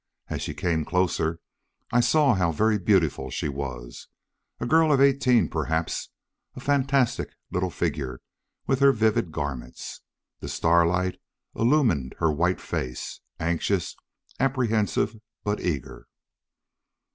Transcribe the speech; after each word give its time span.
As 0.29 0.41
she 0.41 0.55
came 0.55 0.83
closer, 0.83 1.39
I 1.91 1.99
saw 1.99 2.33
how 2.33 2.51
very 2.51 2.79
beautiful 2.79 3.29
she 3.29 3.47
was. 3.47 4.07
A 4.59 4.65
girl 4.65 4.91
of 4.91 4.99
eighteen, 4.99 5.47
perhaps, 5.47 6.09
a 6.55 6.59
fantastic 6.59 7.35
little 7.51 7.69
figure 7.69 8.19
with 8.65 8.79
her 8.79 8.91
vivid 8.93 9.31
garments. 9.31 10.01
The 10.39 10.49
starlight 10.49 11.19
illumined 11.55 12.15
her 12.17 12.31
white 12.31 12.59
face, 12.59 13.19
anxious, 13.39 13.95
apprehensive, 14.39 15.17
but 15.43 15.59
eager. 15.61 16.07